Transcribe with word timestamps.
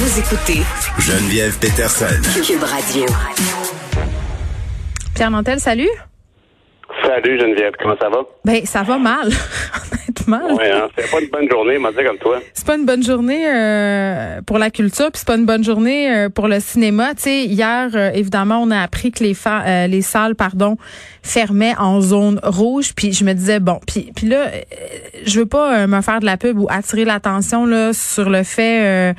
Vous 0.00 0.18
écoutez 0.18 0.62
Geneviève 0.98 1.58
Peterson. 1.58 2.06
Cube 2.42 2.62
Radio. 2.62 3.04
Pierre 5.14 5.30
Nantel, 5.30 5.60
salut. 5.60 5.90
Salut 7.04 7.38
Geneviève, 7.38 7.74
comment 7.78 7.96
ça 8.00 8.08
va? 8.08 8.22
Ben, 8.42 8.64
ça 8.64 8.82
va 8.82 8.96
mal, 8.96 9.28
honnêtement. 10.18 10.40
Oui, 10.50 10.64
hein, 10.72 10.88
c'est 10.96 11.10
pas 11.10 11.20
une 11.20 11.28
bonne 11.30 11.50
journée, 11.50 11.78
m'a 11.78 11.90
dit 11.92 12.04
comme 12.04 12.18
toi. 12.18 12.40
C'est 12.54 12.66
pas 12.66 12.76
une 12.76 12.84
bonne 12.86 13.02
journée 13.02 13.44
euh, 13.46 14.40
pour 14.46 14.58
la 14.58 14.70
culture, 14.70 15.10
puis 15.10 15.18
c'est 15.20 15.26
pas 15.26 15.36
une 15.36 15.46
bonne 15.46 15.64
journée 15.64 16.10
euh, 16.10 16.28
pour 16.28 16.48
le 16.48 16.60
cinéma. 16.60 17.14
Tu 17.14 17.22
sais, 17.22 17.44
hier, 17.44 17.88
euh, 17.94 18.10
évidemment, 18.14 18.60
on 18.62 18.70
a 18.70 18.80
appris 18.80 19.12
que 19.12 19.22
les, 19.24 19.34
fa- 19.34 19.62
euh, 19.66 19.86
les 19.86 20.02
salles, 20.02 20.34
pardon, 20.34 20.76
fermaient 21.22 21.74
en 21.78 22.00
zone 22.00 22.40
rouge. 22.42 22.92
Puis 22.94 23.12
je 23.12 23.24
me 23.24 23.32
disais 23.32 23.60
bon, 23.60 23.80
puis 23.86 24.12
puis 24.14 24.26
là, 24.26 24.46
euh, 24.46 24.60
je 25.24 25.40
veux 25.40 25.46
pas 25.46 25.80
euh, 25.80 25.86
me 25.86 26.00
faire 26.00 26.20
de 26.20 26.26
la 26.26 26.36
pub 26.36 26.58
ou 26.58 26.66
attirer 26.70 27.04
l'attention 27.04 27.66
là 27.66 27.92
sur 27.92 28.30
le 28.30 28.42
fait. 28.42 29.14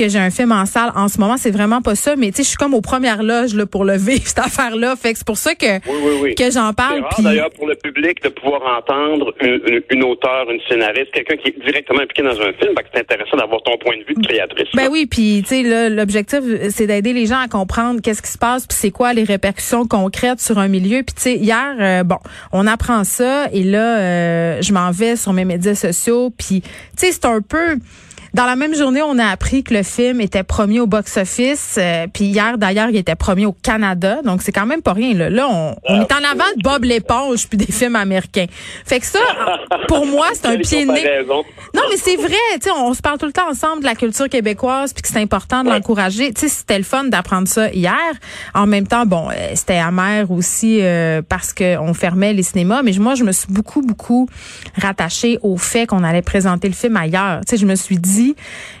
Que 0.00 0.08
j'ai 0.08 0.18
un 0.18 0.30
film 0.30 0.50
en 0.52 0.64
salle 0.66 0.92
en 0.96 1.08
ce 1.08 1.18
moment, 1.20 1.36
c'est 1.36 1.50
vraiment 1.50 1.82
pas 1.82 1.94
ça, 1.94 2.16
mais 2.16 2.28
tu 2.30 2.36
sais, 2.38 2.42
je 2.44 2.48
suis 2.48 2.56
comme 2.56 2.72
aux 2.74 2.80
premières 2.80 3.22
loges 3.22 3.54
là 3.54 3.66
pour 3.66 3.84
le 3.84 3.96
vivre 3.98 4.22
cette 4.24 4.38
affaire-là, 4.38 4.96
fait 4.96 5.12
que 5.12 5.18
c'est 5.18 5.26
pour 5.26 5.36
ça 5.36 5.54
que 5.54 5.66
Oui, 5.76 5.80
oui, 6.02 6.12
oui. 6.22 6.34
que 6.34 6.50
j'en 6.50 6.68
C'est 6.68 6.76
parle. 6.76 7.00
rare 7.00 7.10
puis- 7.14 7.24
d'ailleurs 7.24 7.50
pour 7.50 7.66
le 7.66 7.74
public 7.74 8.22
de 8.22 8.28
pouvoir 8.30 8.62
entendre 8.78 9.34
une, 9.42 9.60
une, 9.66 9.82
une 9.90 10.04
auteure, 10.04 10.50
une 10.50 10.60
scénariste, 10.68 11.10
quelqu'un 11.12 11.36
qui 11.36 11.48
est 11.48 11.64
directement 11.64 12.00
impliqué 12.00 12.22
dans 12.22 12.40
un 12.40 12.52
film. 12.54 12.74
Fait 12.76 12.82
que 12.82 12.88
c'est 12.94 13.00
intéressant 13.00 13.36
d'avoir 13.36 13.62
ton 13.62 13.76
point 13.78 13.96
de 13.98 14.04
vue 14.08 14.14
de 14.14 14.26
créatrice. 14.26 14.68
Ben 14.74 14.84
là. 14.84 14.90
oui, 14.90 15.06
puis 15.06 15.42
tu 15.46 15.48
sais 15.56 15.62
là, 15.62 15.88
l'objectif 15.88 16.40
c'est 16.70 16.86
d'aider 16.86 17.12
les 17.12 17.26
gens 17.26 17.40
à 17.40 17.48
comprendre 17.48 18.00
qu'est-ce 18.02 18.22
qui 18.22 18.30
se 18.30 18.38
passe 18.38 18.66
puis 18.66 18.76
c'est 18.80 18.90
quoi 18.90 19.12
les 19.12 19.24
répercussions 19.24 19.86
concrètes 19.86 20.40
sur 20.40 20.58
un 20.58 20.68
milieu. 20.68 21.02
Puis 21.02 21.14
tu 21.14 21.22
sais 21.22 21.34
hier 21.36 21.74
euh, 21.78 22.02
bon, 22.04 22.18
on 22.52 22.66
apprend 22.66 23.04
ça 23.04 23.48
et 23.52 23.62
là 23.64 23.98
euh, 23.98 24.62
je 24.62 24.72
m'en 24.72 24.90
vais 24.92 25.16
sur 25.16 25.32
mes 25.32 25.44
médias 25.44 25.74
sociaux 25.74 26.30
puis 26.36 26.62
tu 26.62 26.68
sais 26.96 27.12
c'est 27.12 27.26
un 27.26 27.40
peu 27.42 27.76
dans 28.34 28.46
la 28.46 28.56
même 28.56 28.74
journée, 28.74 29.02
on 29.02 29.18
a 29.18 29.26
appris 29.26 29.64
que 29.64 29.74
le 29.74 29.82
film 29.82 30.20
était 30.20 30.42
premier 30.42 30.80
au 30.80 30.86
box-office. 30.86 31.76
euh, 31.78 32.06
puis 32.12 32.24
hier, 32.26 32.58
d'ailleurs, 32.58 32.88
il 32.90 32.96
était 32.96 33.14
premier 33.14 33.46
au 33.46 33.52
Canada. 33.52 34.20
Donc, 34.24 34.42
c'est 34.42 34.52
quand 34.52 34.66
même 34.66 34.82
pas 34.82 34.92
rien. 34.92 35.14
Là, 35.14 35.30
là 35.30 35.48
on, 35.50 35.76
on 35.88 36.00
est 36.00 36.12
en 36.12 36.24
avant 36.30 36.44
de 36.56 36.62
Bob 36.62 36.84
l'éponge 36.84 37.48
puis 37.48 37.58
des 37.58 37.72
films 37.72 37.96
américains. 37.96 38.46
Fait 38.84 39.00
que 39.00 39.06
ça, 39.06 39.18
pour 39.88 40.06
moi, 40.06 40.26
c'est 40.34 40.46
un 40.46 40.56
pied 40.58 40.86
de 40.86 40.92
nez. 40.92 41.04
Non, 41.74 41.82
mais 41.90 41.96
c'est 41.96 42.16
vrai, 42.16 42.34
tu 42.54 42.60
sais, 42.62 42.70
on 42.70 42.94
se 42.94 43.00
parle 43.02 43.18
tout 43.18 43.26
le 43.26 43.32
temps 43.32 43.48
ensemble 43.50 43.80
de 43.80 43.86
la 43.86 43.94
culture 43.94 44.28
québécoise 44.28 44.92
puis 44.92 45.02
que 45.02 45.08
c'est 45.08 45.20
important 45.20 45.62
de 45.64 45.68
Ouais. 45.70 45.74
l'encourager. 45.76 46.32
Tu 46.32 46.42
sais, 46.42 46.48
c'était 46.48 46.78
le 46.78 46.84
fun 46.84 47.04
d'apprendre 47.04 47.46
ça 47.46 47.70
hier. 47.72 47.94
En 48.54 48.66
même 48.66 48.86
temps, 48.86 49.06
bon, 49.06 49.28
euh, 49.30 49.34
c'était 49.54 49.76
amer 49.78 50.30
aussi 50.30 50.78
euh, 50.82 51.22
parce 51.28 51.52
que 51.52 51.76
on 51.78 51.94
fermait 51.94 52.32
les 52.32 52.42
cinémas, 52.42 52.82
mais 52.82 52.92
moi 52.98 53.14
je 53.14 53.22
me 53.24 53.32
suis 53.32 53.46
beaucoup 53.52 53.82
beaucoup 53.82 54.28
rattachée 54.76 55.38
au 55.42 55.56
fait 55.56 55.86
qu'on 55.86 56.02
allait 56.04 56.22
présenter 56.22 56.68
le 56.68 56.74
film 56.74 56.96
ailleurs. 56.96 57.40
Tu 57.46 57.50
sais, 57.50 57.56
je 57.56 57.66
me 57.66 57.74
suis 57.74 57.98
dit 57.98 58.19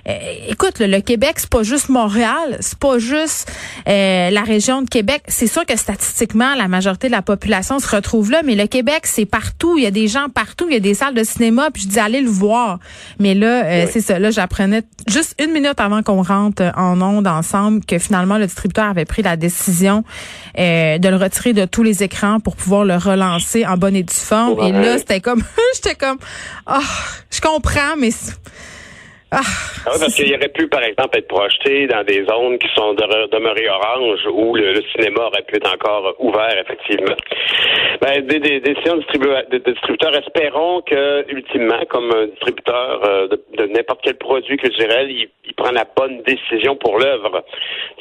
euh, 0.08 0.12
écoute, 0.48 0.78
le, 0.78 0.86
le 0.86 1.00
Québec, 1.00 1.34
c'est 1.36 1.48
pas 1.50 1.62
juste 1.62 1.88
Montréal, 1.88 2.56
c'est 2.60 2.78
pas 2.78 2.98
juste 2.98 3.50
euh, 3.88 4.30
la 4.30 4.42
région 4.42 4.82
de 4.82 4.88
Québec. 4.88 5.22
C'est 5.28 5.46
sûr 5.46 5.64
que 5.66 5.76
statistiquement, 5.76 6.54
la 6.54 6.68
majorité 6.68 7.06
de 7.08 7.12
la 7.12 7.22
population 7.22 7.78
se 7.78 7.88
retrouve 7.94 8.30
là, 8.30 8.42
mais 8.44 8.54
le 8.54 8.66
Québec, 8.66 9.02
c'est 9.04 9.26
partout. 9.26 9.76
Il 9.76 9.84
y 9.84 9.86
a 9.86 9.90
des 9.90 10.08
gens 10.08 10.28
partout. 10.28 10.66
Il 10.68 10.74
y 10.74 10.76
a 10.76 10.80
des 10.80 10.94
salles 10.94 11.14
de 11.14 11.24
cinéma. 11.24 11.70
Puis 11.72 11.82
je 11.84 11.88
dis 11.88 11.98
allez 12.00 12.20
le 12.22 12.30
voir. 12.30 12.78
Mais 13.18 13.34
là, 13.34 13.64
euh, 13.64 13.86
c'est 13.92 14.00
ça. 14.00 14.18
Là, 14.18 14.30
j'apprenais 14.30 14.82
juste 15.08 15.34
une 15.42 15.52
minute 15.52 15.78
avant 15.78 16.02
qu'on 16.02 16.22
rentre 16.22 16.62
en 16.76 17.00
onde 17.00 17.26
ensemble 17.26 17.84
que 17.84 17.98
finalement 17.98 18.38
le 18.38 18.46
distributeur 18.46 18.86
avait 18.86 19.04
pris 19.04 19.22
la 19.22 19.36
décision 19.36 20.04
euh, 20.58 20.98
de 20.98 21.08
le 21.08 21.16
retirer 21.16 21.52
de 21.52 21.64
tous 21.64 21.82
les 21.82 22.02
écrans 22.02 22.40
pour 22.40 22.56
pouvoir 22.56 22.84
le 22.84 22.96
relancer 22.96 23.66
en 23.66 23.76
bonne 23.76 23.96
et 23.96 24.02
due 24.02 24.14
forme. 24.14 24.58
Et 24.66 24.72
là, 24.72 24.98
c'était 24.98 25.20
comme, 25.20 25.42
j'étais 25.74 25.94
comme, 25.94 26.18
ah, 26.66 26.80
je 27.30 27.40
comprends, 27.40 27.96
mais 27.98 28.10
c'est- 28.10 28.34
ah, 29.32 29.40
Ah 29.86 29.90
oui, 29.94 29.98
parce 30.00 30.14
qu'il 30.14 30.34
aurait 30.34 30.48
pu, 30.48 30.68
par 30.68 30.82
exemple, 30.82 31.16
être 31.18 31.28
projeté 31.28 31.86
dans 31.86 32.02
des 32.04 32.24
zones 32.24 32.58
qui 32.58 32.68
sont 32.74 32.94
de- 32.94 33.28
demeurées 33.30 33.68
oranges 33.68 34.26
où 34.32 34.54
le, 34.56 34.82
cinéma 34.92 35.24
aurait 35.26 35.42
pu 35.42 35.56
être 35.56 35.72
encore 35.72 36.14
ouvert, 36.18 36.56
effectivement. 36.58 37.14
Ben, 38.02 38.26
des, 38.26 38.40
des, 38.40 38.60
des 38.60 38.74
de, 38.74 38.80
distribu- 39.00 39.48
de- 39.50 39.58
de 39.58 39.72
distributeurs, 39.72 40.14
espérons 40.16 40.82
que, 40.82 41.24
ultimement, 41.30 41.80
comme 41.88 42.10
un 42.12 42.26
distributeur 42.26 43.00
euh, 43.04 43.28
de, 43.28 43.40
de 43.56 43.66
n'importe 43.66 44.00
quel 44.02 44.16
produit 44.16 44.56
culturel, 44.56 45.10
il, 45.10 45.28
il 45.44 45.54
prend 45.54 45.70
la 45.72 45.84
bonne 45.96 46.22
décision 46.22 46.76
pour 46.76 46.98
l'œuvre. 46.98 47.44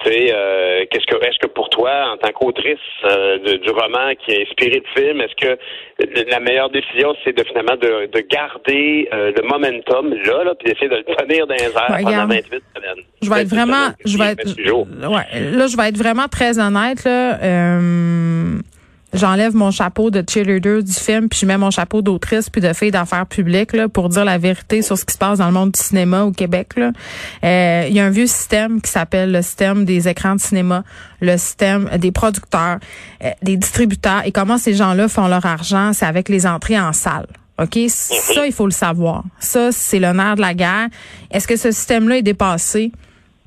Tu 0.03 0.11
sais, 0.11 0.27
euh, 0.33 0.85
qu'est-ce 0.89 1.05
que, 1.05 1.23
est-ce 1.25 1.39
que 1.39 1.47
pour 1.47 1.69
toi, 1.69 2.11
en 2.13 2.17
tant 2.17 2.31
qu'autrice 2.31 2.77
euh, 3.05 3.37
de- 3.39 3.57
du 3.57 3.69
roman 3.69 4.13
qui 4.25 4.35
a 4.35 4.41
inspiré 4.41 4.81
le 4.83 5.01
film, 5.01 5.21
est-ce 5.21 5.35
que 5.35 5.57
la 6.31 6.39
meilleure 6.39 6.69
décision, 6.69 7.13
c'est 7.23 7.35
de 7.37 7.43
finalement 7.43 7.75
de, 7.75 8.07
de 8.07 8.19
garder 8.21 9.07
euh, 9.13 9.31
le 9.35 9.43
momentum 9.43 10.13
là, 10.25 10.43
là, 10.43 10.55
puis 10.55 10.71
d'essayer 10.71 10.87
de 10.89 10.95
le 10.95 11.03
tenir 11.21 11.47
dans 11.47 11.53
les 11.55 11.61
airs 11.63 11.73
Ouais, 11.89 12.03
pendant 12.03 12.07
regarde. 12.09 12.29
28 12.31 12.43
semaines. 12.75 13.05
Je 13.21 13.29
vais 13.29 13.41
être 13.41 13.47
28 13.49 13.55
vraiment, 13.55 13.89
je 14.05 14.17
vais 14.17 14.25
être, 14.25 14.45
28 14.47 14.67
jours. 14.67 14.87
ouais, 15.01 15.51
là, 15.51 15.67
je 15.67 15.77
vais 15.77 15.89
être 15.89 15.97
vraiment 15.97 16.27
très 16.27 16.59
honnête, 16.59 17.03
là. 17.03 17.39
Euh, 17.41 18.59
J'enlève 19.11 19.55
mon 19.55 19.71
chapeau 19.71 20.11
de 20.11 20.23
cheerleader 20.29 20.83
du 20.83 20.93
film, 20.93 21.29
puis 21.29 21.39
je 21.39 21.47
mets 21.47 21.57
mon 21.57 21.71
chapeau 21.71 22.03
d'autrice 22.03 22.47
puis 22.51 22.61
de 22.61 22.71
fille 22.73 22.91
d'affaires 22.91 23.25
publiques 23.25 23.73
là, 23.73 23.89
pour 23.89 24.07
dire 24.07 24.23
la 24.23 24.37
vérité 24.37 24.83
sur 24.83 24.99
ce 24.99 25.03
qui 25.03 25.13
se 25.15 25.17
passe 25.17 25.39
dans 25.39 25.47
le 25.47 25.51
monde 25.51 25.71
du 25.71 25.79
cinéma 25.81 26.25
au 26.25 26.31
Québec. 26.31 26.73
là. 26.77 26.91
Euh, 27.43 27.85
Il 27.89 27.95
y 27.95 27.99
a 27.99 28.05
un 28.05 28.11
vieux 28.11 28.27
système 28.27 28.79
qui 28.79 28.91
s'appelle 28.91 29.31
le 29.31 29.41
système 29.41 29.83
des 29.83 30.07
écrans 30.07 30.35
de 30.35 30.39
cinéma, 30.39 30.83
le 31.21 31.37
système 31.37 31.89
des 31.97 32.11
producteurs, 32.11 32.77
euh, 33.23 33.29
des 33.41 33.57
distributeurs. 33.57 34.21
Et 34.25 34.31
comment 34.31 34.59
ces 34.59 34.75
gens-là 34.75 35.07
font 35.07 35.27
leur 35.27 35.43
argent, 35.47 35.91
c'est 35.91 36.05
avec 36.05 36.29
les 36.29 36.45
entrées 36.45 36.79
en 36.79 36.93
salle. 36.93 37.25
OK? 37.61 37.77
Ça, 37.87 38.45
il 38.45 38.53
faut 38.53 38.65
le 38.65 38.71
savoir. 38.71 39.23
Ça, 39.39 39.71
c'est 39.71 39.99
le 39.99 40.11
nerf 40.13 40.35
de 40.35 40.41
la 40.41 40.53
guerre. 40.53 40.87
Est-ce 41.31 41.47
que 41.47 41.55
ce 41.55 41.71
système-là 41.71 42.17
est 42.17 42.21
dépassé? 42.21 42.91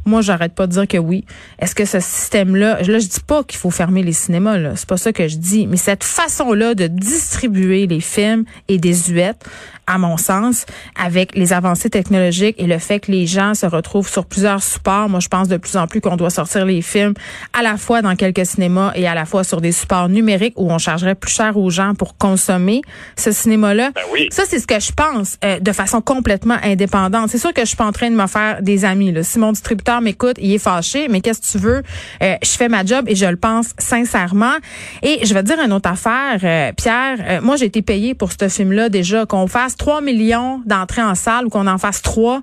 Moi, 0.04 0.20
j'arrête 0.20 0.54
pas 0.54 0.66
de 0.66 0.72
dire 0.72 0.88
que 0.88 0.98
oui. 0.98 1.24
Est-ce 1.60 1.74
que 1.74 1.84
ce 1.84 2.00
système-là, 2.00 2.82
là, 2.82 2.98
je 2.98 3.06
dis 3.06 3.20
pas 3.24 3.44
qu'il 3.44 3.58
faut 3.58 3.70
fermer 3.70 4.02
les 4.02 4.12
cinémas, 4.12 4.58
là. 4.58 4.72
C'est 4.74 4.88
pas 4.88 4.96
ça 4.96 5.12
que 5.12 5.28
je 5.28 5.36
dis. 5.36 5.66
Mais 5.68 5.76
cette 5.76 6.02
façon-là 6.02 6.74
de 6.74 6.88
distribuer 6.88 7.86
les 7.86 8.00
films 8.00 8.44
est 8.68 8.78
désuète, 8.78 9.44
à 9.92 9.98
mon 9.98 10.16
sens, 10.16 10.64
avec 10.98 11.36
les 11.36 11.52
avancées 11.52 11.90
technologiques 11.90 12.56
et 12.58 12.66
le 12.66 12.78
fait 12.78 13.00
que 13.00 13.12
les 13.12 13.26
gens 13.26 13.54
se 13.54 13.66
retrouvent 13.66 14.08
sur 14.08 14.24
plusieurs 14.24 14.62
supports. 14.62 15.08
Moi, 15.08 15.20
je 15.20 15.28
pense 15.28 15.48
de 15.48 15.56
plus 15.56 15.76
en 15.76 15.86
plus 15.86 16.00
qu'on 16.00 16.16
doit 16.16 16.30
sortir 16.30 16.64
les 16.64 16.82
films 16.82 17.14
à 17.52 17.62
la 17.62 17.76
fois 17.76 18.02
dans 18.02 18.16
quelques 18.16 18.46
cinémas 18.46 18.92
et 18.94 19.06
à 19.06 19.14
la 19.14 19.24
fois 19.24 19.44
sur 19.44 19.60
des 19.60 19.72
supports 19.72 20.08
numériques 20.08 20.54
où 20.56 20.70
on 20.70 20.78
chargerait 20.78 21.14
plus 21.14 21.32
cher 21.32 21.56
aux 21.56 21.70
gens 21.70 21.94
pour 21.94 22.16
consommer 22.16 22.82
ce 23.16 23.32
cinéma-là. 23.32 23.90
Ben 23.94 24.02
oui. 24.12 24.28
Ça, 24.30 24.44
c'est 24.48 24.58
ce 24.58 24.66
que 24.66 24.80
je 24.80 24.92
pense 24.92 25.38
euh, 25.44 25.58
de 25.58 25.72
façon 25.72 26.00
complètement 26.00 26.56
indépendante. 26.62 27.28
C'est 27.30 27.38
sûr 27.38 27.52
que 27.52 27.62
je 27.62 27.66
suis 27.66 27.76
pas 27.76 27.86
en 27.86 27.92
train 27.92 28.10
de 28.10 28.16
me 28.16 28.26
faire 28.26 28.62
des 28.62 28.84
amis. 28.84 29.12
Là. 29.12 29.22
Si 29.22 29.38
mon 29.38 29.52
distributeur 29.52 30.00
m'écoute, 30.00 30.36
il 30.40 30.52
est 30.52 30.58
fâché, 30.58 31.08
mais 31.08 31.20
qu'est-ce 31.20 31.40
que 31.40 31.58
tu 31.58 31.58
veux? 31.58 31.82
Euh, 32.22 32.36
je 32.42 32.50
fais 32.50 32.68
ma 32.68 32.84
job 32.84 33.04
et 33.08 33.14
je 33.14 33.26
le 33.26 33.36
pense 33.36 33.70
sincèrement. 33.78 34.54
Et 35.02 35.20
je 35.24 35.34
vais 35.34 35.42
te 35.42 35.48
dire 35.48 35.60
une 35.64 35.72
autre 35.72 35.90
affaire, 35.90 36.38
euh, 36.42 36.72
Pierre. 36.76 37.18
Euh, 37.20 37.40
moi, 37.42 37.56
j'ai 37.56 37.66
été 37.66 37.82
payé 37.82 38.14
pour 38.14 38.30
ce 38.32 38.48
film-là 38.48 38.88
déjà. 38.88 39.26
Qu'on 39.26 39.46
fasse 39.46 39.76
3 39.82 40.00
millions 40.00 40.62
d'entrées 40.64 41.02
en 41.02 41.16
salle 41.16 41.46
ou 41.46 41.48
qu'on 41.48 41.66
en 41.66 41.76
fasse 41.76 42.02
3, 42.02 42.40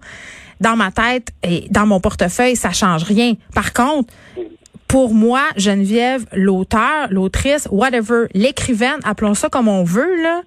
dans 0.60 0.76
ma 0.76 0.92
tête 0.92 1.30
et 1.42 1.68
dans 1.70 1.86
mon 1.86 2.02
portefeuille, 2.02 2.58
ça 2.58 2.74
change 2.74 3.04
rien. 3.04 3.36
Par 3.56 3.72
contre, 3.72 4.14
pour 4.90 5.14
moi, 5.14 5.44
Geneviève, 5.56 6.26
l'auteur, 6.34 7.08
l'autrice, 7.10 7.66
whatever, 7.72 8.26
l'écrivaine, 8.34 9.00
appelons 9.06 9.36
ça 9.36 9.48
comme 9.48 9.70
on 9.70 9.86
veut, 9.86 10.22
là. 10.22 10.42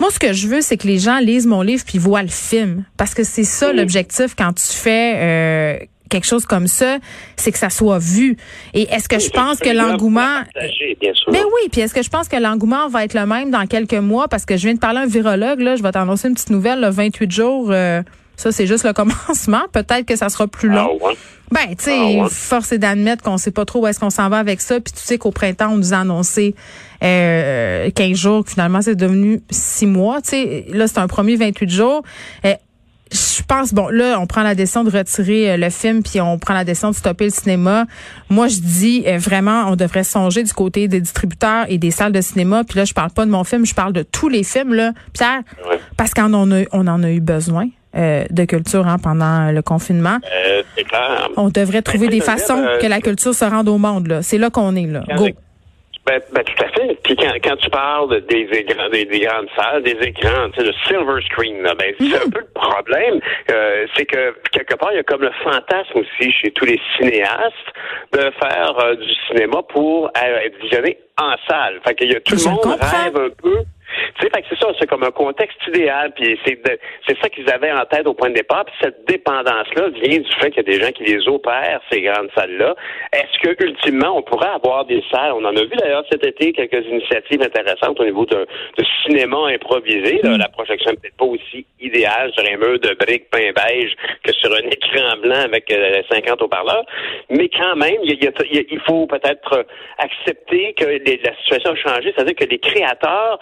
Moi, 0.00 0.10
ce 0.10 0.18
que 0.18 0.34
je 0.34 0.48
veux, 0.48 0.60
c'est 0.60 0.76
que 0.76 0.86
les 0.86 0.98
gens 0.98 1.18
lisent 1.18 1.46
mon 1.46 1.62
livre 1.62 1.82
puis 1.86 1.96
voient 1.96 2.22
le 2.22 2.28
film. 2.28 2.84
Parce 2.98 3.14
que 3.14 3.24
c'est 3.24 3.44
ça 3.44 3.72
l'objectif 3.72 4.34
quand 4.36 4.52
tu 4.52 4.66
fais 4.66 5.14
euh, 5.16 5.78
quelque 6.08 6.26
chose 6.26 6.44
comme 6.46 6.66
ça, 6.66 6.98
c'est 7.36 7.52
que 7.52 7.58
ça 7.58 7.70
soit 7.70 7.98
vu. 7.98 8.36
Et 8.74 8.82
est-ce 8.92 9.08
que 9.08 9.18
je 9.18 9.30
pense 9.30 9.58
que 9.58 9.70
l'engouement... 9.70 10.42
Sûr. 10.54 11.32
Ben 11.32 11.42
oui, 11.44 11.68
puis 11.70 11.80
est-ce 11.80 11.94
que 11.94 12.02
je 12.02 12.10
pense 12.10 12.28
que 12.28 12.36
l'engouement 12.36 12.88
va 12.88 13.04
être 13.04 13.14
le 13.14 13.26
même 13.26 13.50
dans 13.50 13.66
quelques 13.66 13.94
mois? 13.94 14.28
Parce 14.28 14.44
que 14.44 14.56
je 14.56 14.62
viens 14.64 14.74
de 14.74 14.78
parler 14.80 14.98
à 14.98 15.02
un 15.02 15.06
virologue, 15.06 15.60
là, 15.60 15.76
je 15.76 15.82
vais 15.82 15.92
t'annoncer 15.92 16.28
une 16.28 16.34
petite 16.34 16.50
nouvelle, 16.50 16.80
là, 16.80 16.90
28 16.90 17.30
jours, 17.30 17.68
euh, 17.70 18.02
ça 18.36 18.52
c'est 18.52 18.66
juste 18.66 18.84
le 18.84 18.92
commencement. 18.94 19.62
Peut-être 19.72 20.04
que 20.06 20.16
ça 20.16 20.28
sera 20.28 20.46
plus 20.46 20.68
long. 20.68 20.98
Ah 21.00 21.04
ouais. 21.06 21.16
Ben, 21.50 21.74
tu 21.76 21.84
sais, 21.84 21.98
Ah 21.98 22.24
ouais. 22.24 22.28
force 22.30 22.72
est 22.72 22.78
d'admettre 22.78 23.22
qu'on 23.22 23.38
sait 23.38 23.50
pas 23.50 23.64
trop 23.64 23.80
où 23.80 23.86
est-ce 23.86 23.98
qu'on 23.98 24.10
s'en 24.10 24.28
va 24.28 24.38
avec 24.38 24.60
ça. 24.60 24.80
Puis 24.80 24.92
tu 24.92 25.00
sais 25.00 25.16
qu'au 25.16 25.30
printemps, 25.30 25.70
on 25.72 25.76
nous 25.76 25.94
a 25.94 25.98
annoncé 25.98 26.54
euh, 27.02 27.90
15 27.90 28.16
jours, 28.16 28.44
que 28.44 28.50
finalement, 28.50 28.82
c'est 28.82 28.94
devenu 28.94 29.40
6 29.50 29.86
mois. 29.86 30.20
Tu 30.20 30.30
sais, 30.30 30.64
là, 30.68 30.86
c'est 30.88 30.98
un 30.98 31.06
premier 31.06 31.36
28 31.36 31.70
jours. 31.70 32.02
Euh, 32.44 32.52
je 33.12 33.42
pense, 33.42 33.72
bon, 33.72 33.88
là, 33.88 34.18
on 34.20 34.26
prend 34.26 34.42
la 34.42 34.54
décision 34.54 34.84
de 34.84 34.90
retirer 34.90 35.52
euh, 35.52 35.56
le 35.56 35.70
film, 35.70 36.02
puis 36.02 36.20
on 36.20 36.38
prend 36.38 36.54
la 36.54 36.64
décision 36.64 36.90
de 36.90 36.94
stopper 36.94 37.24
le 37.24 37.30
cinéma. 37.30 37.86
Moi, 38.30 38.48
je 38.48 38.60
dis 38.60 39.04
euh, 39.06 39.18
vraiment, 39.18 39.64
on 39.68 39.76
devrait 39.76 40.04
songer 40.04 40.42
du 40.42 40.52
côté 40.52 40.88
des 40.88 41.00
distributeurs 41.00 41.66
et 41.68 41.78
des 41.78 41.90
salles 41.90 42.12
de 42.12 42.20
cinéma. 42.20 42.64
Puis 42.64 42.78
là, 42.78 42.84
je 42.84 42.94
parle 42.94 43.10
pas 43.10 43.24
de 43.24 43.30
mon 43.30 43.44
film, 43.44 43.64
je 43.64 43.74
parle 43.74 43.92
de 43.92 44.02
tous 44.02 44.28
les 44.28 44.42
films, 44.42 44.74
là, 44.74 44.92
Pierre, 45.12 45.40
parce 45.96 46.12
qu'on 46.14 46.32
en 46.34 46.50
a, 46.52 46.64
on 46.72 46.86
en 46.86 47.02
a 47.02 47.10
eu 47.10 47.20
besoin. 47.20 47.68
Euh, 47.96 48.26
de 48.28 48.44
culture 48.44 48.86
hein, 48.86 48.98
pendant 48.98 49.50
le 49.50 49.62
confinement. 49.62 50.18
c'est 50.76 50.84
clair. 50.84 51.30
On 51.38 51.48
devrait 51.48 51.80
trouver 51.80 52.08
des 52.08 52.20
façons 52.20 52.62
que 52.82 52.86
la 52.86 53.00
culture 53.00 53.34
se 53.34 53.46
rende 53.46 53.66
au 53.66 53.78
monde. 53.78 54.08
Là. 54.08 54.22
C'est 54.22 54.36
là 54.36 54.50
qu'on 54.50 54.76
est. 54.76 54.86
Là. 54.86 55.04
Go. 55.16 55.28
Ben, 56.08 56.22
ben, 56.32 56.42
tout 56.42 56.64
à 56.64 56.68
fait. 56.68 56.98
Puis 57.02 57.16
quand, 57.16 57.34
quand 57.44 57.56
tu 57.56 57.68
parles 57.68 58.22
des, 58.28 58.48
écrans, 58.50 58.88
des, 58.88 59.04
grandes 59.04 59.48
salles, 59.54 59.82
des 59.82 59.98
écrans, 60.00 60.48
tu 60.54 60.60
sais, 60.60 60.66
le 60.66 60.72
silver 60.86 61.20
screen, 61.26 61.62
là, 61.62 61.74
ben, 61.74 61.92
c'est 62.00 62.16
un 62.16 62.24
mhm. 62.24 62.32
peu 62.32 62.40
le 62.40 62.52
problème. 62.54 63.20
Euh, 63.50 63.86
c'est 63.94 64.06
que 64.06 64.34
quelque 64.50 64.74
part, 64.76 64.88
il 64.92 64.96
y 64.96 65.00
a 65.00 65.02
comme 65.02 65.20
le 65.20 65.32
fantasme 65.44 65.98
aussi 65.98 66.32
chez 66.32 66.50
tous 66.52 66.64
les 66.64 66.80
cinéastes 66.96 67.54
de 68.12 68.20
faire 68.40 68.78
euh, 68.78 68.94
du 68.94 69.14
cinéma 69.26 69.62
pour 69.68 70.06
euh, 70.06 70.38
être 70.46 70.58
visionné 70.62 70.96
en 71.20 71.34
salle. 71.46 71.78
Fait 71.86 71.94
qu'il 71.94 72.10
y 72.10 72.16
a 72.16 72.20
tout 72.20 72.36
le 72.36 72.50
monde 72.52 72.78
rêve 72.80 73.16
un 73.16 73.42
peu 73.42 73.64
tu 74.18 74.26
sais, 74.26 74.44
c'est 74.48 74.58
ça, 74.58 74.68
c'est 74.78 74.86
comme 74.86 75.02
un 75.02 75.10
contexte 75.10 75.58
idéal, 75.68 76.12
puis 76.14 76.38
c'est 76.44 76.58
c'est 77.06 77.18
ça 77.20 77.28
qu'ils 77.28 77.50
avaient 77.50 77.72
en 77.72 77.84
tête 77.86 78.06
au 78.06 78.14
point 78.14 78.30
de 78.30 78.34
départ, 78.34 78.64
puis 78.64 78.74
cette 78.80 79.06
dépendance-là 79.06 79.88
vient 79.88 80.18
du 80.18 80.32
fait 80.40 80.50
qu'il 80.50 80.58
y 80.58 80.60
a 80.60 80.78
des 80.78 80.80
gens 80.84 80.92
qui 80.92 81.04
les 81.04 81.28
opèrent, 81.28 81.80
ces 81.90 82.02
grandes 82.02 82.30
salles-là. 82.34 82.74
Est-ce 83.12 83.38
que, 83.40 83.64
ultimement, 83.64 84.16
on 84.16 84.22
pourrait 84.22 84.48
avoir 84.48 84.84
des 84.84 85.02
salles, 85.10 85.32
on 85.32 85.44
en 85.44 85.56
a 85.56 85.62
vu 85.62 85.76
d'ailleurs 85.78 86.04
cet 86.10 86.24
été 86.24 86.52
quelques 86.52 86.86
initiatives 86.86 87.42
intéressantes 87.42 87.98
au 88.00 88.04
niveau 88.04 88.26
de, 88.26 88.46
cinéma 89.04 89.48
improvisé, 89.48 90.20
mm. 90.22 90.36
la 90.36 90.48
projection 90.48 90.90
n'est 90.90 90.96
peut-être 90.96 91.16
pas 91.16 91.24
aussi 91.24 91.64
idéale 91.80 92.32
sur 92.36 92.44
un 92.44 92.56
mur 92.56 92.78
de 92.80 92.94
briques 92.94 93.30
peint 93.30 93.52
beige 93.52 93.94
que 94.22 94.32
sur 94.32 94.52
un 94.52 94.68
écran 94.70 95.16
blanc 95.22 95.42
avec 95.44 95.72
50 96.10 96.28
euh, 96.28 96.44
haut-parleurs, 96.44 96.84
mais 97.30 97.48
quand 97.48 97.76
même, 97.76 97.96
il, 98.02 98.80
faut 98.86 99.06
peut-être 99.06 99.66
accepter 99.98 100.74
que 100.74 100.84
la 100.84 101.36
situation 101.36 101.72
a 101.72 101.76
changé, 101.76 102.12
c'est-à-dire 102.14 102.34
que 102.34 102.44
les 102.44 102.58
créateurs 102.58 103.38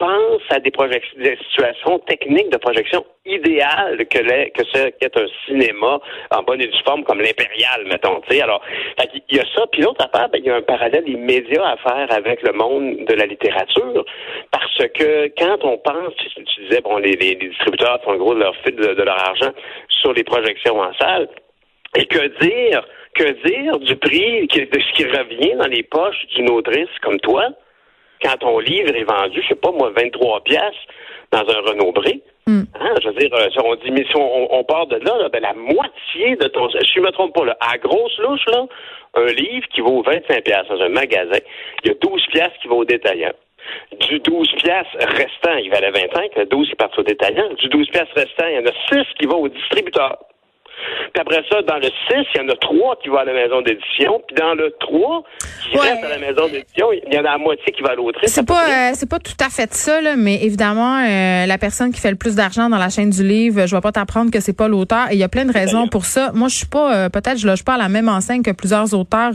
pense 0.00 0.42
à 0.48 0.58
des, 0.60 0.70
des 0.70 1.36
situations 1.44 1.98
techniques 2.00 2.50
de 2.50 2.56
projection 2.56 3.04
idéales 3.26 3.98
que, 4.06 4.18
les, 4.18 4.50
que 4.50 4.64
ce 4.64 4.88
qu'est 4.98 5.14
un 5.14 5.26
cinéma 5.46 6.00
en 6.30 6.42
bonne 6.42 6.62
et 6.62 6.66
due 6.66 6.82
forme 6.84 7.04
comme 7.04 7.20
l'impérial, 7.20 7.84
mettons. 7.86 8.20
sais. 8.28 8.40
Alors, 8.40 8.62
il 9.28 9.36
y 9.36 9.38
a 9.38 9.44
ça. 9.54 9.66
Puis 9.70 9.82
l'autre 9.82 10.02
affaire, 10.02 10.30
ben, 10.30 10.40
il 10.42 10.46
y 10.46 10.50
a 10.50 10.56
un 10.56 10.62
parallèle 10.62 11.06
immédiat 11.06 11.68
à 11.68 11.76
faire 11.76 12.06
avec 12.10 12.42
le 12.42 12.52
monde 12.54 13.04
de 13.04 13.14
la 13.14 13.26
littérature. 13.26 14.04
Parce 14.50 14.88
que 14.94 15.30
quand 15.38 15.58
on 15.64 15.76
pense, 15.76 16.14
tu, 16.16 16.62
disais, 16.62 16.80
bon, 16.80 16.96
les, 16.96 17.16
distributeurs 17.16 18.00
font 18.02 18.16
gros 18.16 18.34
de 18.34 18.40
leur 18.40 18.56
fil 18.64 18.74
de, 18.74 19.02
leur 19.02 19.18
argent 19.28 19.52
sur 20.00 20.14
les 20.14 20.24
projections 20.24 20.80
en 20.80 20.94
salle. 20.94 21.28
Et 21.94 22.06
que 22.06 22.26
dire, 22.40 22.86
que 23.14 23.48
dire 23.48 23.78
du 23.80 23.96
prix, 23.96 24.46
de 24.46 24.80
ce 24.80 24.92
qui 24.94 25.04
revient 25.04 25.56
dans 25.56 25.68
les 25.68 25.82
poches 25.82 26.26
d'une 26.34 26.48
autrice 26.50 26.88
comme 27.02 27.20
toi? 27.20 27.50
Quand 28.22 28.36
ton 28.38 28.58
livre 28.58 28.94
est 28.94 29.04
vendu, 29.04 29.40
je 29.42 29.48
sais 29.48 29.54
pas 29.54 29.72
moi, 29.72 29.90
23 29.96 30.42
pièces 30.44 30.80
dans 31.32 31.40
un 31.48 31.60
Renault 31.60 31.92
Bré, 31.92 32.22
hmm. 32.46 32.62
hein, 32.74 32.94
je 33.02 33.08
veux 33.08 33.14
dire, 33.14 33.32
euh, 33.34 33.48
on 33.64 33.76
dit, 33.76 33.90
mais 33.90 34.04
si 34.04 34.16
on, 34.16 34.64
part 34.64 34.86
de 34.86 34.96
là, 34.96 35.28
ben, 35.28 35.40
la 35.40 35.54
moitié 35.54 36.36
de 36.36 36.48
ton, 36.48 36.68
si 36.70 36.78
je 36.94 37.00
me 37.00 37.10
trompe 37.12 37.34
pas, 37.34 37.44
là, 37.44 37.56
à 37.60 37.78
grosse 37.78 38.18
louche, 38.18 38.46
là, 38.46 38.66
un 39.14 39.26
livre 39.26 39.66
qui 39.68 39.80
vaut 39.80 40.02
25 40.02 40.42
pièces 40.42 40.66
dans 40.68 40.80
un 40.80 40.88
magasin, 40.88 41.38
il 41.84 41.88
y 41.88 41.90
a 41.92 41.94
12 42.00 42.26
pièces 42.32 42.52
qui 42.60 42.68
vont 42.68 42.78
au 42.78 42.84
détaillant. 42.84 43.32
Du 44.08 44.18
12 44.20 44.52
pièces 44.56 44.86
restant, 44.94 45.56
il 45.62 45.70
valait 45.70 45.90
25, 45.90 46.36
le 46.36 46.46
12 46.46 46.68
qui 46.68 46.74
part 46.76 46.90
au 46.96 47.02
détaillant. 47.02 47.52
Du 47.54 47.68
12 47.68 47.88
pièces 47.90 48.08
restant, 48.14 48.46
il 48.48 48.54
y 48.54 48.58
en 48.58 48.66
a 48.66 49.04
6 49.04 49.06
qui 49.18 49.26
vont 49.26 49.42
au 49.42 49.48
distributeur. 49.48 50.18
Puis 51.12 51.20
après 51.20 51.42
ça, 51.50 51.62
dans 51.62 51.76
le 51.76 51.82
6, 51.82 51.92
il 52.10 52.40
y 52.40 52.44
en 52.44 52.48
a 52.48 52.56
3 52.56 52.96
qui 53.02 53.08
vont 53.08 53.18
à 53.18 53.24
la 53.24 53.32
maison 53.32 53.60
d'édition. 53.62 54.22
Puis 54.26 54.36
dans 54.36 54.54
le 54.54 54.74
3, 54.78 55.22
qui 55.70 55.78
reste 55.78 56.04
à 56.04 56.08
la 56.08 56.18
maison 56.18 56.46
d'édition, 56.46 56.92
il 56.92 57.12
y 57.12 57.16
en 57.16 57.20
a 57.20 57.32
la 57.32 57.38
moitié 57.38 57.72
qui 57.72 57.82
va 57.82 57.90
à 57.90 57.94
l'autre. 57.94 58.20
C'est 58.24 58.46
pas, 58.46 58.64
euh, 58.68 58.90
c'est 58.94 59.08
pas 59.08 59.18
tout 59.18 59.34
à 59.40 59.48
fait 59.48 59.72
ça, 59.74 60.00
là, 60.00 60.16
mais 60.16 60.42
évidemment, 60.42 60.98
euh, 60.98 61.46
la 61.46 61.58
personne 61.58 61.92
qui 61.92 62.00
fait 62.00 62.10
le 62.10 62.16
plus 62.16 62.36
d'argent 62.36 62.68
dans 62.68 62.78
la 62.78 62.88
chaîne 62.88 63.10
du 63.10 63.26
livre, 63.26 63.66
je 63.66 63.74
vais 63.74 63.80
pas 63.80 63.92
t'apprendre 63.92 64.30
que 64.30 64.40
c'est 64.40 64.56
pas 64.56 64.68
l'auteur. 64.68 65.10
Et 65.10 65.14
il 65.14 65.18
y 65.18 65.24
a 65.24 65.28
plein 65.28 65.44
de 65.44 65.52
raisons 65.52 65.88
pour 65.88 66.04
ça. 66.04 66.30
Moi, 66.34 66.48
je 66.48 66.56
suis 66.56 66.66
pas, 66.66 66.94
euh, 66.94 67.08
peut-être, 67.08 67.38
je 67.38 67.46
loge 67.46 67.64
pas 67.64 67.74
à 67.74 67.78
la 67.78 67.88
même 67.88 68.08
enseigne 68.08 68.42
que 68.42 68.52
plusieurs 68.52 68.94
auteurs, 68.94 69.32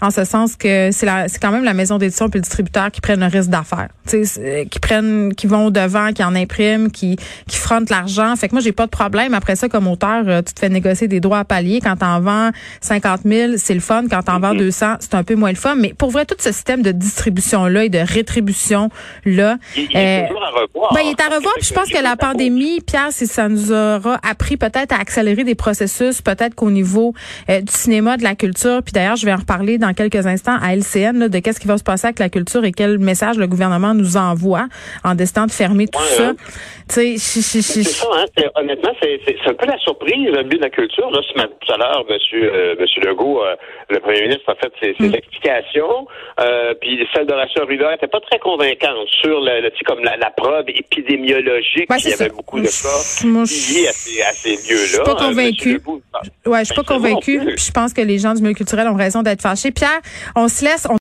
en 0.00 0.10
ce 0.10 0.24
sens 0.24 0.56
que 0.56 0.90
c'est 0.90 1.06
la, 1.06 1.28
c'est 1.28 1.40
quand 1.40 1.50
même 1.50 1.64
la 1.64 1.74
maison 1.74 1.98
d'édition 1.98 2.28
puis 2.28 2.38
le 2.38 2.42
distributeur 2.42 2.90
qui 2.90 3.00
prennent 3.00 3.20
le 3.20 3.26
risque 3.26 3.50
d'affaires. 3.50 3.88
qui 4.06 4.80
prennent, 4.80 5.34
qui 5.34 5.46
vont 5.46 5.66
au 5.66 5.70
devant, 5.70 6.12
qui 6.12 6.24
en 6.24 6.34
impriment, 6.34 6.90
qui, 6.90 7.16
qui 7.46 7.56
frontent 7.56 7.94
l'argent. 7.94 8.34
Fait 8.36 8.48
que 8.48 8.54
moi, 8.54 8.62
j'ai 8.62 8.72
pas 8.72 8.86
de 8.86 8.90
problème. 8.90 9.34
Après 9.34 9.56
ça, 9.56 9.68
comme 9.68 9.86
auteur, 9.86 10.24
tu 10.44 10.54
te 10.54 10.60
fais 10.60 10.68
négocier 10.80 11.08
des 11.08 11.20
droits 11.20 11.38
à 11.38 11.44
palier. 11.44 11.80
Quand 11.82 11.96
t'en 11.96 12.20
vends 12.20 12.50
50 12.80 13.20
000, 13.24 13.52
c'est 13.56 13.74
le 13.74 13.80
fun. 13.80 14.04
Quand 14.10 14.22
t'en 14.22 14.40
vends 14.40 14.54
200, 14.54 14.86
mm-hmm. 14.86 14.96
c'est 15.00 15.14
un 15.14 15.24
peu 15.24 15.34
moins 15.34 15.50
le 15.50 15.56
fun. 15.56 15.74
Mais 15.76 15.94
pour 15.94 16.10
vrai, 16.10 16.24
tout 16.24 16.36
ce 16.38 16.52
système 16.52 16.82
de 16.82 16.92
distribution-là 16.92 17.84
et 17.84 17.88
de 17.88 17.98
rétribution-là... 17.98 19.56
Il, 19.76 19.96
est 19.96 20.24
euh, 20.24 20.28
toujours 20.28 20.42
à 20.42 20.50
revoir. 20.50 20.94
Ben, 20.94 21.00
il 21.04 21.10
est 21.10 21.20
à 21.20 21.34
revoir. 21.34 21.54
Puis 21.56 21.66
je 21.66 21.74
pense 21.74 21.88
que 21.88 22.02
la 22.02 22.16
pandémie, 22.16 22.80
Pierre, 22.80 23.12
ça 23.12 23.48
nous 23.48 23.72
aura 23.72 24.18
appris 24.28 24.56
peut-être 24.56 24.92
à 24.92 25.00
accélérer 25.00 25.44
des 25.44 25.54
processus, 25.54 26.22
peut-être 26.22 26.54
qu'au 26.54 26.70
niveau 26.70 27.14
euh, 27.48 27.60
du 27.60 27.72
cinéma, 27.72 28.16
de 28.16 28.22
la 28.22 28.34
culture, 28.34 28.82
puis 28.82 28.92
d'ailleurs, 28.92 29.16
je 29.16 29.26
vais 29.26 29.32
en 29.32 29.36
reparler 29.36 29.78
dans 29.78 29.92
quelques 29.92 30.26
instants 30.26 30.56
à 30.60 30.74
LCN, 30.74 31.28
de 31.28 31.38
qu'est-ce 31.38 31.60
qui 31.60 31.66
va 31.66 31.78
se 31.78 31.84
passer 31.84 32.06
avec 32.06 32.18
la 32.18 32.28
culture 32.28 32.64
et 32.64 32.72
quel 32.72 32.98
message 32.98 33.36
le 33.36 33.46
gouvernement 33.46 33.94
nous 33.94 34.16
envoie 34.16 34.66
en 35.04 35.14
décidant 35.14 35.46
de 35.46 35.50
fermer 35.50 35.86
tout 35.86 36.00
ça. 36.16 36.30
Hein. 36.30 36.36
C'est 36.88 37.18
ça, 37.18 38.08
hein, 38.12 38.42
honnêtement, 38.56 38.90
c'est 39.00 39.20
un 39.46 39.54
peu 39.54 39.66
la 39.66 39.78
surprise, 39.78 40.28
le 40.28 40.42
de 40.60 40.64
la 40.64 40.70
culture 40.70 41.10
Là, 41.10 41.20
tout 41.22 41.72
à 41.72 41.76
l'heure, 41.76 42.04
Monsieur, 42.08 42.52
euh, 42.52 42.74
Monsieur 42.78 43.00
Legault, 43.02 43.42
euh, 43.42 43.54
le 43.88 44.00
Premier 44.00 44.22
ministre, 44.22 44.44
a 44.48 44.54
fait 44.54 44.72
ses, 44.80 44.94
mm. 44.98 45.14
explications. 45.14 46.06
Euh, 46.38 46.74
puis 46.80 47.06
celle 47.14 47.26
d'Horacio 47.26 47.62
Arruda 47.62 47.90
n'était 47.90 48.06
pas 48.06 48.20
très 48.20 48.38
convaincante 48.38 49.08
sur 49.20 49.40
le, 49.40 49.62
le 49.62 49.70
comme 49.86 50.04
la, 50.04 50.16
la, 50.16 50.30
preuve 50.30 50.66
épidémiologique. 50.68 51.88
Il 51.88 52.10
y 52.10 52.12
avait 52.12 52.28
beaucoup 52.28 52.60
de 52.60 52.66
cas 52.66 53.42
liés 53.42 53.88
à 53.88 53.92
ces, 53.92 54.22
à 54.22 54.32
ces 54.32 54.50
lieux-là. 54.50 54.82
Je 54.82 54.94
suis 54.94 55.02
pas 55.02 55.14
convaincu. 55.14 55.80
ouais, 56.46 56.60
je 56.60 56.64
suis 56.64 56.74
pas 56.74 56.82
convaincu. 56.82 57.40
je 57.56 57.70
pense 57.72 57.92
que 57.92 58.02
les 58.02 58.18
gens 58.18 58.34
du 58.34 58.42
milieu 58.42 58.54
culturel 58.54 58.88
ont 58.88 58.96
raison 58.96 59.22
d'être 59.22 59.42
fâchés. 59.42 59.70
Pierre, 59.70 60.00
on 60.36 60.48
se 60.48 60.64
laisse. 60.64 60.86